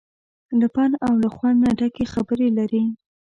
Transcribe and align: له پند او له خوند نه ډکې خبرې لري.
له 0.59 0.67
پند 0.75 0.93
او 1.05 1.13
له 1.21 1.29
خوند 1.35 1.57
نه 1.63 1.71
ډکې 1.79 2.05
خبرې 2.13 2.49
لري. 2.57 2.83